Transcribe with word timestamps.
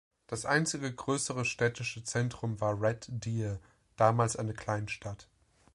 Das 0.25 0.47
einzige 0.47 0.91
größere 0.91 1.45
städtische 1.45 2.03
Zentrum 2.03 2.59
war 2.59 2.81
Red 2.81 3.05
Deer, 3.23 3.59
damals 3.97 4.35
eine 4.35 4.55
Kleinstadt. 4.55 5.27